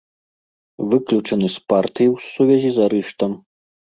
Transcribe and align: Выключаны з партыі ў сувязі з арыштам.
Выключаны 0.93 1.49
з 1.57 1.61
партыі 1.73 2.09
ў 2.15 2.17
сувязі 2.31 2.69
з 2.79 2.83
арыштам. 2.89 3.31